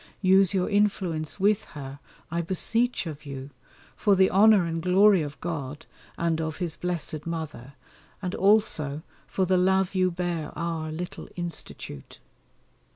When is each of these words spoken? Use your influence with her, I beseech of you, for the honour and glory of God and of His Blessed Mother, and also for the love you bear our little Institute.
Use 0.23 0.51
your 0.51 0.67
influence 0.67 1.39
with 1.39 1.63
her, 1.77 1.99
I 2.31 2.41
beseech 2.41 3.05
of 3.05 3.23
you, 3.23 3.51
for 3.95 4.15
the 4.15 4.31
honour 4.31 4.65
and 4.65 4.81
glory 4.81 5.21
of 5.21 5.39
God 5.41 5.85
and 6.17 6.41
of 6.41 6.57
His 6.57 6.75
Blessed 6.75 7.27
Mother, 7.27 7.73
and 8.19 8.33
also 8.33 9.03
for 9.27 9.45
the 9.45 9.57
love 9.57 9.93
you 9.93 10.09
bear 10.09 10.57
our 10.57 10.91
little 10.91 11.29
Institute. 11.35 12.17